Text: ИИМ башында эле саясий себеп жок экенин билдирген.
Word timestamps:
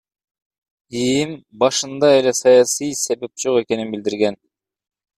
ИИМ 1.01 1.35
башында 1.65 2.11
эле 2.21 2.33
саясий 2.41 2.93
себеп 3.05 3.39
жок 3.47 3.63
экенин 3.65 3.97
билдирген. 3.97 4.43